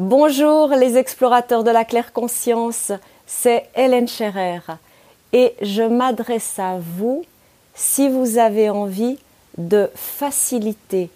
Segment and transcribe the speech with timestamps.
[0.00, 2.90] Bonjour les explorateurs de la claire conscience,
[3.26, 4.62] c'est Hélène Scherer
[5.34, 7.22] et je m'adresse à vous
[7.74, 9.18] si vous avez envie
[9.58, 11.10] de faciliter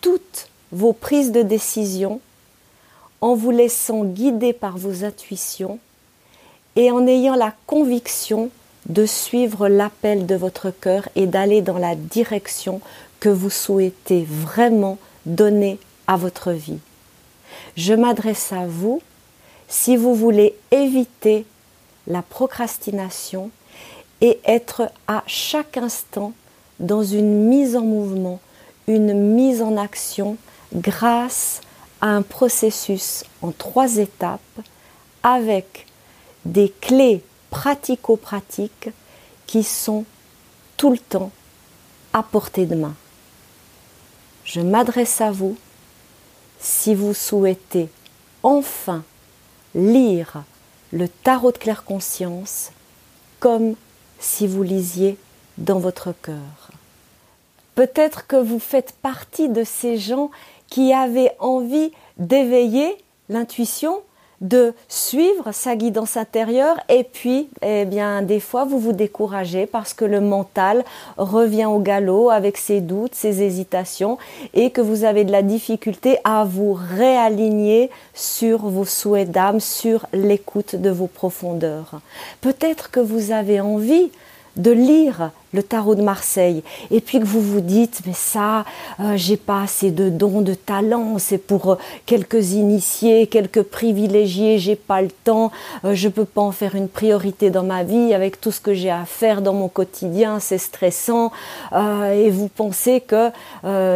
[0.00, 2.18] toutes vos prises de décision
[3.20, 5.78] en vous laissant guider par vos intuitions
[6.76, 8.48] et en ayant la conviction
[8.86, 12.80] de suivre l'appel de votre cœur et d'aller dans la direction
[13.20, 14.96] que vous souhaitez vraiment
[15.26, 16.80] donner à votre vie.
[17.76, 19.02] Je m'adresse à vous
[19.68, 21.44] si vous voulez éviter
[22.06, 23.50] la procrastination
[24.20, 26.32] et être à chaque instant
[26.78, 28.40] dans une mise en mouvement,
[28.86, 30.36] une mise en action
[30.74, 31.60] grâce
[32.00, 34.40] à un processus en trois étapes
[35.22, 35.86] avec
[36.44, 38.90] des clés pratico-pratiques
[39.46, 40.04] qui sont
[40.76, 41.30] tout le temps
[42.12, 42.94] à portée de main.
[44.44, 45.56] Je m'adresse à vous
[46.64, 47.90] si vous souhaitez
[48.42, 49.04] enfin
[49.74, 50.44] lire
[50.92, 52.70] le tarot de claire conscience
[53.38, 53.74] comme
[54.18, 55.18] si vous lisiez
[55.58, 56.70] dans votre cœur.
[57.74, 60.30] Peut-être que vous faites partie de ces gens
[60.68, 62.96] qui avaient envie d'éveiller
[63.28, 64.00] l'intuition
[64.44, 69.94] de suivre sa guidance intérieure et puis eh bien des fois vous vous découragez parce
[69.94, 70.84] que le mental
[71.16, 74.18] revient au galop avec ses doutes, ses hésitations
[74.52, 80.06] et que vous avez de la difficulté à vous réaligner sur vos souhaits d'âme, sur
[80.12, 82.00] l'écoute de vos profondeurs.
[82.42, 84.10] Peut-être que vous avez envie
[84.56, 86.62] de lire le tarot de Marseille.
[86.90, 88.64] Et puis que vous vous dites mais ça
[89.00, 94.58] euh, j'ai pas assez de dons de talent c'est pour euh, quelques initiés quelques privilégiés
[94.58, 95.52] j'ai pas le temps
[95.84, 98.74] euh, je peux pas en faire une priorité dans ma vie avec tout ce que
[98.74, 101.32] j'ai à faire dans mon quotidien c'est stressant.
[101.72, 103.30] Et vous pensez que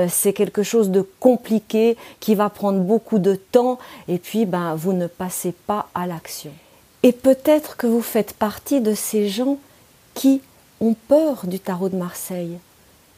[0.09, 3.79] c'est quelque chose de compliqué qui va prendre beaucoup de temps.
[4.07, 6.51] Et puis ben vous ne passez pas à l'action.
[7.03, 9.59] Et peut-être que vous faites partie de ces gens
[10.19, 10.41] qui
[10.81, 12.59] ont peur du tarot de Marseille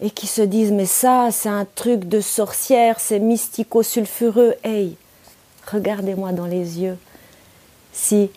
[0.02, 4.54] et qui se disent mais ça c'est un truc de sorcière, c'est mystico-sulfureux.
[4.62, 4.96] Hey,
[5.72, 6.98] regardez-moi dans les yeux.
[7.94, 8.28] Si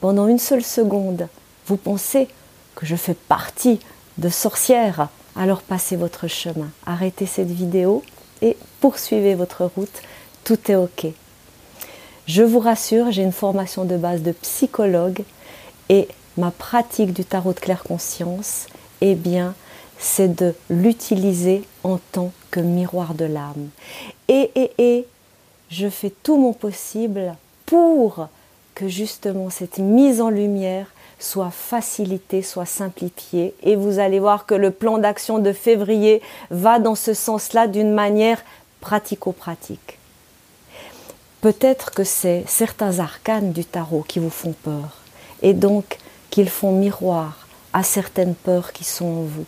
[0.00, 1.26] pendant une seule seconde
[1.66, 2.28] vous pensez
[2.76, 3.80] que je fais partie
[4.18, 6.70] de sorcière, alors passez votre chemin.
[6.86, 8.04] Arrêtez cette vidéo
[8.40, 10.00] et poursuivez votre route.
[10.44, 11.06] Tout est OK.
[12.26, 15.24] Je vous rassure, j'ai une formation de base de psychologue
[15.88, 16.06] et
[16.36, 18.66] ma pratique du tarot de claire conscience,
[19.00, 19.54] eh bien,
[19.98, 23.68] c'est de l'utiliser en tant que miroir de l'âme.
[24.28, 25.06] Et, et, et,
[25.70, 27.34] je fais tout mon possible
[27.66, 28.28] pour
[28.74, 30.86] que justement cette mise en lumière
[31.18, 33.54] soit facilitée, soit simplifiée.
[33.62, 36.20] Et vous allez voir que le plan d'action de février
[36.50, 38.42] va dans ce sens-là d'une manière
[38.80, 39.98] pratico-pratique.
[41.40, 44.98] Peut-être que c'est certains arcanes du tarot qui vous font peur.
[45.42, 45.98] Et donc,
[46.32, 49.44] qu'ils font miroir à certaines peurs qui sont en vous.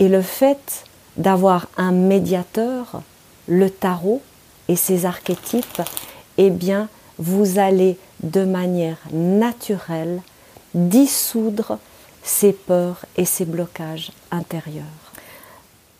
[0.00, 0.84] Et le fait
[1.16, 3.02] d'avoir un médiateur,
[3.46, 4.22] le tarot
[4.68, 5.82] et ses archétypes,
[6.38, 10.22] eh bien, vous allez de manière naturelle
[10.74, 11.78] dissoudre
[12.22, 14.84] ces peurs et ces blocages intérieurs.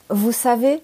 [0.09, 0.81] Vous savez,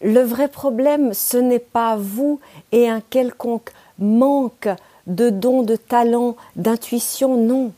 [0.00, 2.40] le vrai problème, ce n'est pas vous
[2.72, 4.68] et un quelconque manque
[5.06, 7.72] de dons, de talent, d'intuition, non.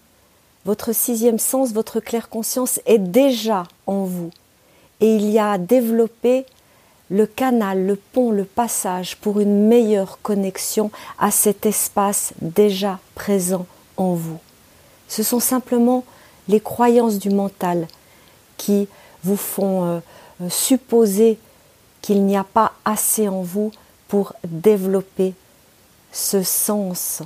[0.65, 4.31] Votre sixième sens, votre claire conscience est déjà en vous.
[5.01, 6.47] Et il y a à développer
[7.11, 13.67] le canal, le pont, le passage pour une meilleure connexion à cet espace déjà présent
[13.97, 14.39] en vous.
[15.09, 16.05] Ce sont simplement
[16.49, 17.89] les croyances du mental
[18.57, 18.89] qui
[19.25, 19.99] vous font euh,
[20.41, 21.39] euh, supposer
[22.01, 23.73] qu'il n'y a pas assez en vous
[24.09, 25.35] pour développer
[26.13, 27.23] ce sens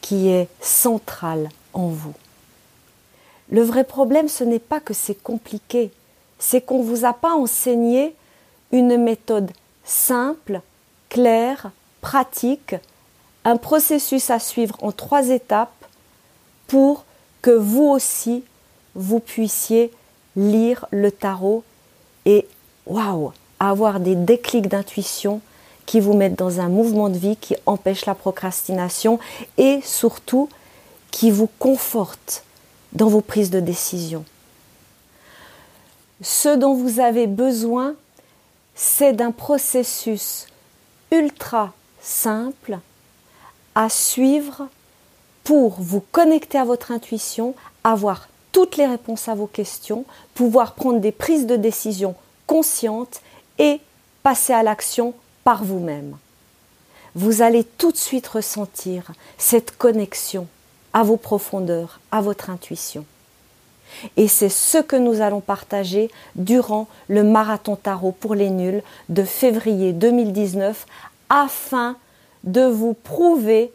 [0.00, 2.14] qui est central en vous.
[3.50, 5.90] Le vrai problème, ce n'est pas que c'est compliqué,
[6.38, 8.14] c'est qu'on ne vous a pas enseigné
[8.70, 9.50] une méthode
[9.84, 10.60] simple,
[11.08, 12.76] claire, pratique,
[13.44, 15.84] un processus à suivre en trois étapes
[16.68, 17.04] pour
[17.42, 18.44] que vous aussi,
[18.94, 19.90] vous puissiez
[20.36, 21.64] lire le tarot
[22.26, 22.46] et,
[22.86, 25.40] waouh, avoir des déclics d'intuition
[25.86, 29.18] qui vous mettent dans un mouvement de vie qui empêche la procrastination
[29.58, 30.48] et surtout
[31.10, 32.44] qui vous conforte
[32.92, 34.24] dans vos prises de décision.
[36.22, 37.94] Ce dont vous avez besoin,
[38.74, 40.46] c'est d'un processus
[41.10, 42.78] ultra simple
[43.74, 44.68] à suivre
[45.44, 47.54] pour vous connecter à votre intuition,
[47.84, 50.04] avoir toutes les réponses à vos questions,
[50.34, 52.14] pouvoir prendre des prises de décision
[52.46, 53.20] conscientes
[53.58, 53.80] et
[54.22, 55.14] passer à l'action
[55.44, 56.16] par vous-même.
[57.14, 60.46] vous allez tout de suite ressentir cette connexion
[60.92, 63.04] à vos profondeurs, à votre intuition.
[64.16, 69.24] Et c'est ce que nous allons partager durant le marathon tarot pour les nuls de
[69.24, 70.86] février 2019
[71.28, 71.96] afin
[72.44, 73.72] de vous prouver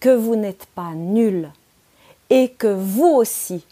[0.00, 1.50] que vous n'êtes pas nul
[2.30, 3.64] et que vous aussi,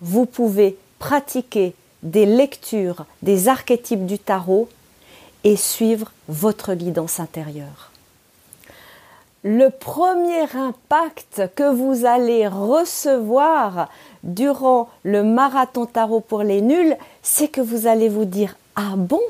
[0.00, 4.68] vous pouvez pratiquer des lectures des archétypes du tarot
[5.44, 7.90] et suivre votre guidance intérieure.
[9.44, 13.88] Le premier impact que vous allez recevoir
[14.24, 19.22] durant le marathon tarot pour les nuls, c'est que vous allez vous dire Ah bon,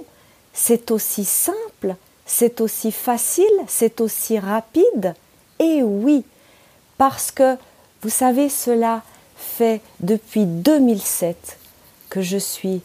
[0.55, 1.95] c'est aussi simple,
[2.25, 5.15] c'est aussi facile, c'est aussi rapide.
[5.59, 6.25] Et oui,
[6.97, 7.57] parce que
[8.03, 9.03] vous savez, cela
[9.37, 11.59] fait depuis 2007
[12.09, 12.81] que je suis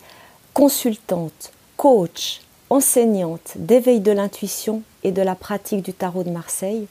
[0.53, 2.42] consultante, coach,
[2.73, 6.87] enseignante d'éveil de l'intuition et de la pratique du tarot de Marseille.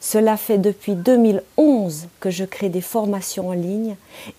[0.00, 3.96] Cela fait depuis 2011 que je crée des formations en ligne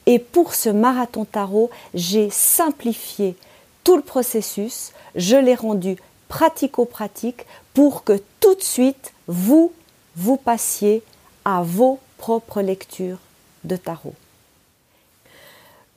[0.07, 3.35] et pour ce marathon tarot, j'ai simplifié
[3.83, 5.97] tout le processus, je l'ai rendu
[6.27, 9.71] pratico-pratique pour que tout de suite vous,
[10.15, 11.03] vous passiez
[11.45, 13.19] à vos propres lectures
[13.63, 14.15] de tarot.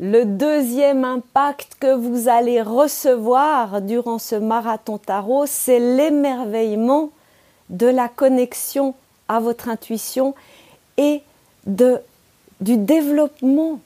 [0.04, 7.10] Le deuxième impact que vous allez recevoir durant ce marathon tarot, c'est l'émerveillement
[7.69, 8.96] de la connexion
[9.28, 10.34] à votre intuition
[10.96, 11.22] et
[11.69, 13.78] du développement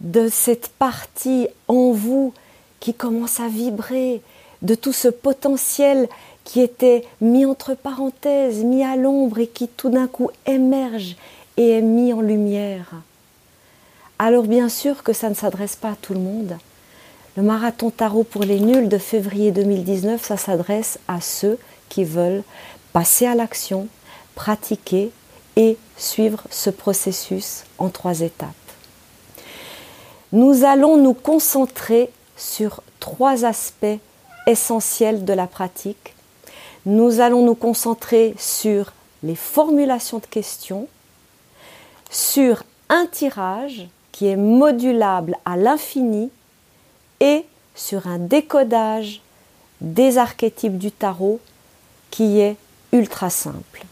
[0.00, 2.32] de cette partie en vous
[2.80, 4.22] qui commence à vibrer,
[4.62, 6.08] de tout ce potentiel
[6.44, 11.16] qui était mis entre parenthèses, mis à l'ombre et qui tout d'un coup émerge
[11.58, 12.94] et est mis en lumière.
[14.18, 16.56] Alors bien sûr que ça ne s'adresse pas à tout le monde.
[17.36, 21.58] Le marathon tarot pour les nuls de février 2019, ça s'adresse à ceux
[21.90, 22.42] qui veulent
[22.94, 23.88] passer à l'action,
[24.34, 25.10] pratiquer
[25.56, 28.48] et suivre ce processus en trois étapes.
[30.32, 33.98] Nous allons nous concentrer sur trois aspects
[34.46, 36.14] essentiels de la pratique.
[36.86, 40.88] Nous allons nous concentrer sur les formulations de questions,
[42.10, 46.30] sur un tirage qui est modulable à l'infini
[47.20, 49.20] et sur un décodage
[49.82, 51.38] des archétypes du tarot
[52.10, 52.56] qui est
[52.92, 53.84] ultra simple.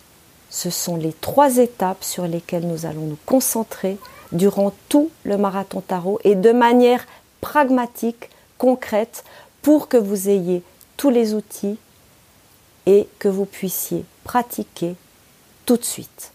[0.48, 3.98] Ce sont les trois étapes sur lesquelles nous allons nous concentrer
[4.32, 7.04] durant tout le marathon tarot et de manière
[7.42, 9.24] pragmatique, concrète,
[9.60, 10.62] pour que vous ayez
[10.96, 11.76] tous les outils
[12.86, 14.94] et que vous puissiez pratiquer
[15.66, 16.33] tout de suite.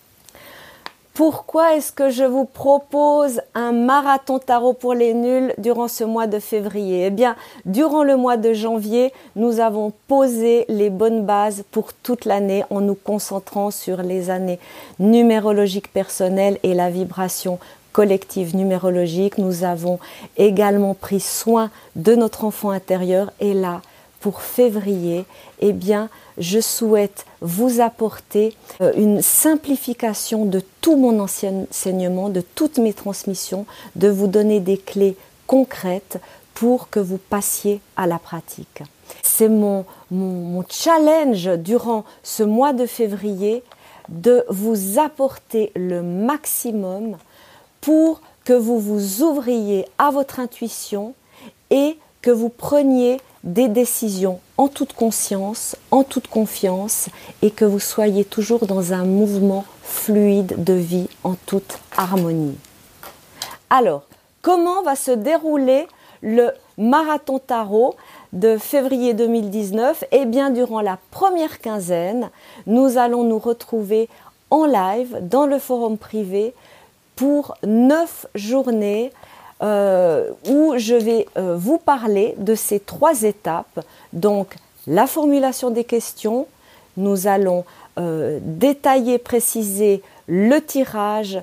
[1.19, 6.27] Pourquoi est-ce que je vous propose un marathon tarot pour les nuls durant ce mois
[6.27, 7.07] de février?
[7.07, 7.36] Eh bien,
[7.66, 12.80] durant le mois de janvier, nous avons posé les bonnes bases pour toute l'année en
[12.80, 14.60] nous concentrant sur les années
[14.98, 17.60] numérologiques personnelles et la vibration
[17.92, 19.38] collective numérologique.
[19.38, 20.00] Nous avons
[20.38, 23.81] également pris soin de notre enfant intérieur et là,
[24.19, 25.25] pour février,
[25.60, 32.77] eh bien, je souhaite vous apporter euh, une simplification de tout mon enseignement, de toutes
[32.77, 35.16] mes transmissions, de vous donner des clés
[35.48, 36.19] concrètes
[36.54, 38.83] pour que vous passiez à la pratique.
[39.24, 43.63] C'est mon, mon, challenge durant ce mois de février
[44.10, 47.17] de vous apporter le maximum
[47.82, 51.13] pour que vous vous ouvriez à votre intuition
[51.70, 57.10] et que vous preniez des décisions en toute conscience, en toute confiance
[57.41, 62.58] et que vous soyez toujours dans un mouvement fluide de vie en toute harmonie.
[63.69, 64.03] Alors,
[64.41, 65.88] comment va se dérouler
[66.22, 67.96] le marathon tarot
[68.34, 72.29] de février 2019 Eh bien, durant la première quinzaine,
[72.67, 74.10] nous allons nous retrouver
[74.51, 76.53] en live dans le forum privé
[77.15, 79.12] pour neuf journées
[79.62, 83.82] euh, où je vais euh, vous parler de ces trois étapes.
[84.13, 84.56] Donc,
[84.88, 86.48] la formulation des questions,
[86.96, 87.66] nous allons
[88.00, 91.42] euh, détailler, préciser le tirage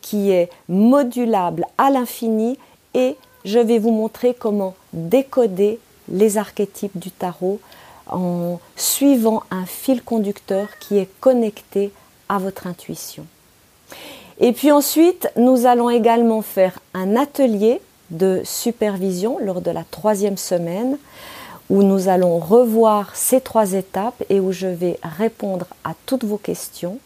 [0.00, 2.58] qui est modulable à l'infini
[2.92, 7.60] et je vais vous montrer comment décoder les archétypes du tarot
[8.08, 11.92] en suivant un fil conducteur qui est connecté
[12.28, 13.26] à votre intuition.
[14.40, 17.80] Et puis ensuite, nous allons également faire un atelier
[18.10, 20.96] de supervision lors de la troisième semaine
[21.70, 26.38] où nous allons revoir ces trois étapes et où je vais répondre à toutes vos
[26.38, 26.98] questions.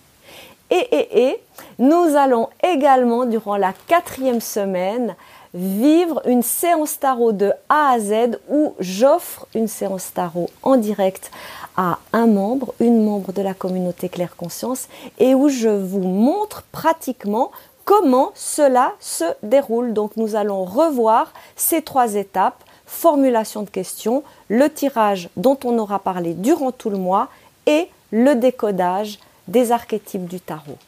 [0.71, 1.41] Et, et, et
[1.79, 5.17] nous allons également, durant la quatrième semaine,
[5.55, 11.31] vivre une séance tarot de A à Z où j'offre une séance tarot en direct
[11.77, 16.63] à un membre, une membre de la communauté Claire Conscience et où je vous montre
[16.73, 17.51] pratiquement
[17.85, 19.93] comment cela se déroule.
[19.93, 25.99] Donc nous allons revoir ces trois étapes, formulation de questions, le tirage dont on aura
[25.99, 27.29] parlé durant tout le mois
[27.67, 29.19] et le décodage
[29.49, 30.79] des archétypes du tarot.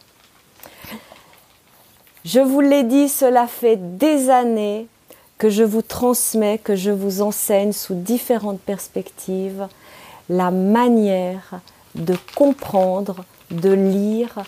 [2.25, 4.87] Je vous l'ai dit, cela fait des années
[5.37, 9.69] que je vous transmets, que je vous enseigne sous différentes perspectives
[10.31, 11.61] la manière
[11.95, 14.39] de comprendre, de lire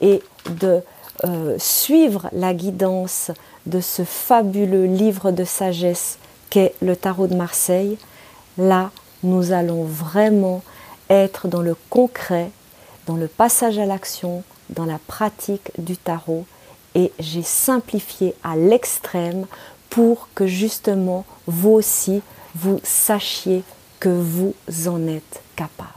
[0.00, 0.80] et de
[1.24, 3.32] euh, suivre la guidance
[3.66, 6.18] de ce fabuleux livre de sagesse
[6.50, 7.98] qu'est le tarot de Marseille.
[8.58, 8.92] Là,
[9.24, 10.62] nous allons vraiment
[11.10, 12.52] être dans le concret,
[13.08, 16.44] dans le passage à l'action, dans la pratique du tarot
[16.94, 19.46] et j'ai simplifié à l'extrême
[19.90, 22.22] pour que justement vous aussi
[22.54, 23.62] vous sachiez
[24.00, 24.54] que vous
[24.86, 25.90] en êtes capable.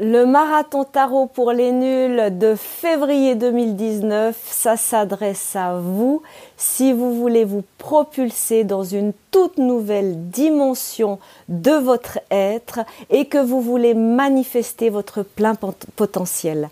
[0.00, 6.20] Le marathon tarot pour les nuls de février 2019, ça s'adresse à vous
[6.56, 13.38] si vous voulez vous propulser dans une toute nouvelle dimension de votre être et que
[13.38, 15.54] vous voulez manifester votre plein
[15.94, 16.70] potentiel.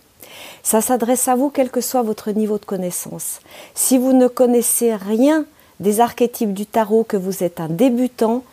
[0.63, 3.41] Ça s'adresse à vous quel que soit votre niveau de connaissance.
[3.75, 5.45] Si vous ne connaissez rien
[5.81, 8.45] des archétypes du tarot, que vous êtes un débutant,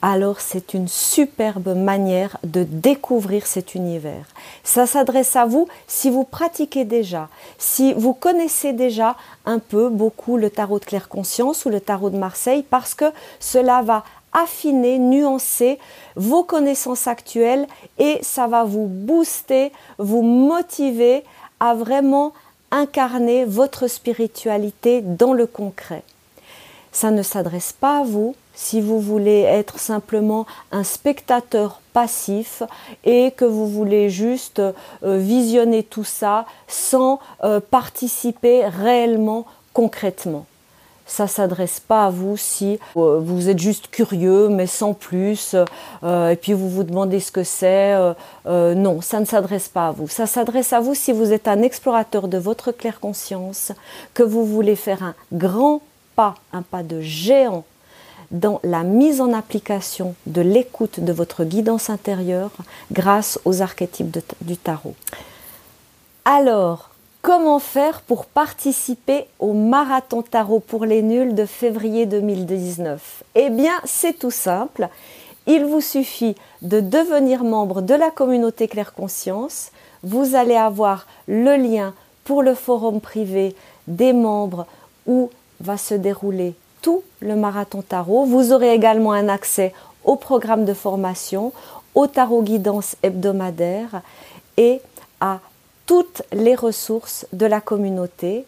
[0.00, 4.26] alors c'est une superbe manière de découvrir cet univers.
[4.62, 7.28] Ça s'adresse à vous si vous pratiquez déjà,
[7.58, 12.10] si vous connaissez déjà un peu, beaucoup le tarot de claire conscience ou le tarot
[12.10, 13.06] de Marseille, parce que
[13.40, 15.78] cela va affiner, nuancer
[16.16, 17.66] vos connaissances actuelles
[17.98, 21.24] et ça va vous booster, vous motiver
[21.60, 22.32] à vraiment
[22.70, 26.02] incarner votre spiritualité dans le concret.
[26.92, 32.62] Ça ne s'adresse pas à vous si vous voulez être simplement un spectateur passif
[33.04, 34.72] et que vous voulez juste euh,
[35.18, 40.46] visionner tout ça sans euh, participer réellement concrètement
[41.08, 45.56] ça s'adresse pas à vous si euh, vous êtes juste curieux mais sans plus
[46.04, 47.94] euh, et puis vous vous demandez ce que c'est.
[48.46, 50.06] Euh, non, ça ne s'adresse pas à vous.
[50.06, 53.72] Ça s'adresse à vous si vous êtes un explorateur de votre claire conscience,
[54.14, 55.80] que vous voulez faire un grand
[56.14, 57.64] pas, un pas de géant
[58.30, 62.50] dans la mise en application de l'écoute de votre guidance intérieure
[62.92, 64.94] grâce aux archétypes du tarot.
[66.26, 73.50] Alors, Comment faire pour participer au marathon tarot pour les nuls de février 2019 Eh
[73.50, 74.88] bien, c'est tout simple.
[75.46, 79.72] Il vous suffit de devenir membre de la communauté Claire Conscience.
[80.04, 83.56] Vous allez avoir le lien pour le forum privé
[83.88, 84.66] des membres
[85.06, 85.28] où
[85.60, 88.26] va se dérouler tout le marathon tarot.
[88.26, 91.52] Vous aurez également un accès au programme de formation,
[91.96, 94.02] au tarot guidance hebdomadaire
[94.56, 94.80] et
[95.20, 95.40] à
[95.88, 98.44] toutes les ressources de la communauté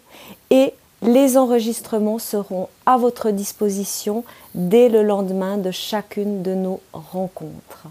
[0.51, 7.87] et les enregistrements seront à votre disposition dès le lendemain de chacune de nos rencontres.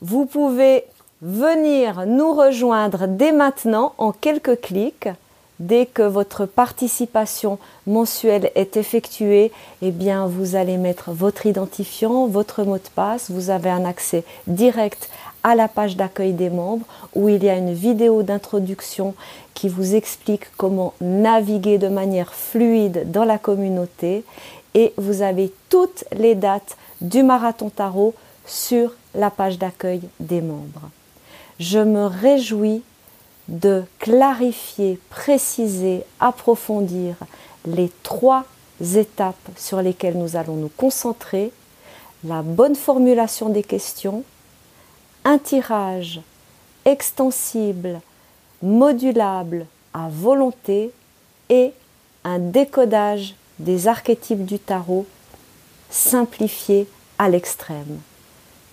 [0.00, 0.84] Vous pouvez
[1.22, 5.08] venir nous rejoindre dès maintenant en quelques clics.
[5.58, 9.50] Dès que votre participation mensuelle est effectuée,
[9.82, 14.22] eh bien vous allez mettre votre identifiant, votre mot de passe, vous avez un accès
[14.46, 15.10] direct
[15.42, 19.14] à la page d'accueil des membres où il y a une vidéo d'introduction
[19.54, 24.24] qui vous explique comment naviguer de manière fluide dans la communauté
[24.74, 28.14] et vous avez toutes les dates du marathon tarot
[28.46, 30.90] sur la page d'accueil des membres.
[31.58, 32.82] Je me réjouis
[33.48, 37.16] de clarifier, préciser, approfondir
[37.66, 38.44] les trois
[38.94, 41.50] étapes sur lesquelles nous allons nous concentrer,
[42.24, 44.22] la bonne formulation des questions,
[45.28, 46.22] un tirage
[46.86, 48.00] extensible,
[48.62, 50.90] modulable à volonté
[51.50, 51.74] et
[52.24, 55.04] un décodage des archétypes du tarot
[55.90, 58.00] simplifié à l'extrême.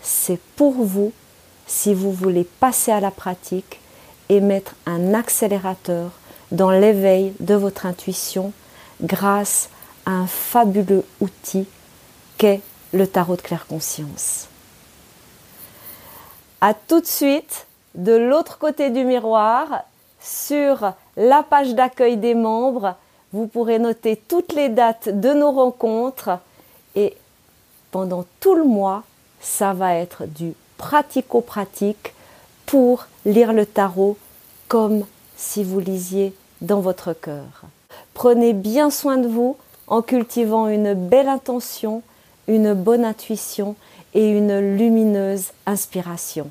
[0.01, 1.11] C'est pour vous
[1.67, 3.81] si vous voulez passer à la pratique
[4.29, 6.11] et mettre un accélérateur
[6.53, 8.53] dans l'éveil de votre intuition
[9.01, 9.67] grâce
[10.05, 11.67] à un fabuleux outil
[12.37, 12.61] qu'est
[12.93, 14.47] le tarot de claire conscience.
[16.61, 19.83] À tout de suite de l'autre côté du miroir
[20.19, 22.95] sur la page d'accueil des membres.
[23.33, 26.39] Vous pourrez noter toutes les dates de nos rencontres
[26.95, 27.15] et
[27.91, 29.03] pendant tout le mois,
[29.39, 32.13] ça va être du pratico-pratique
[32.65, 34.17] pour lire le tarot
[34.67, 37.43] comme si vous lisiez dans votre cœur.
[38.13, 39.57] Prenez bien soin de vous,
[39.87, 42.01] en cultivant une belle intention,
[42.47, 43.75] une bonne intuition
[44.15, 46.49] et une lumineuse inspiration.